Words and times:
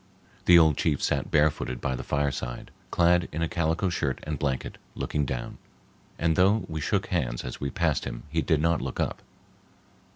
The 0.45 0.57
old 0.57 0.77
chief 0.77 0.99
sat 0.99 1.29
barefooted 1.29 1.79
by 1.79 1.95
the 1.95 2.01
fireside, 2.01 2.71
clad 2.89 3.27
in 3.31 3.43
a 3.43 3.47
calico 3.47 3.89
shirt 3.89 4.17
and 4.23 4.39
blanket, 4.39 4.79
looking 4.95 5.25
down, 5.25 5.59
and 6.17 6.35
though 6.35 6.65
we 6.67 6.81
shook 6.81 7.05
hands 7.09 7.43
as 7.43 7.61
we 7.61 7.69
passed 7.69 8.05
him 8.05 8.23
he 8.27 8.41
did 8.41 8.61
not 8.63 8.81
look 8.81 8.99
up. 8.99 9.21